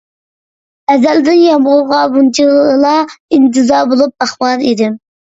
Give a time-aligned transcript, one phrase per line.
[0.93, 5.03] ئەزەلدىن يامغۇرغا بۇنچىلا ئىنتىزار بولۇپ باقمىغان ئىدىم.